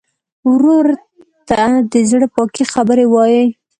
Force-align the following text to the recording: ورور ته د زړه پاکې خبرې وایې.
ورور 0.51 0.87
ته 1.47 1.59
د 1.91 1.93
زړه 2.09 2.27
پاکې 2.35 2.63
خبرې 2.73 3.05
وایې. 3.09 3.43